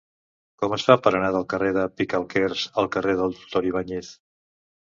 Com 0.61 0.71
es 0.77 0.85
fa 0.87 0.95
per 1.07 1.11
anar 1.17 1.29
del 1.35 1.45
carrer 1.53 1.69
de 1.75 1.83
Picalquers 2.01 2.65
al 2.85 2.91
carrer 2.99 3.17
del 3.23 3.39
Doctor 3.39 3.71
Ibáñez? 3.73 4.13